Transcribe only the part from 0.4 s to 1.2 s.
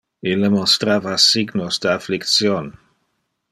monstrava